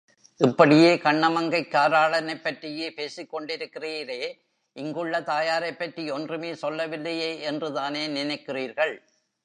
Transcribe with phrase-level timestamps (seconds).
[0.37, 4.33] இப்படியே கண்ணமங்கைக் காராளனைப் பற்றியே பேசிக்கொண்டிருக்கிறீரே,
[4.75, 9.01] இங்குள்ளதாயாரைப் பற்றி ஒன்றுமே சொல்லவில்லையே என்றுதானே நினைக்கிறீர்கள்.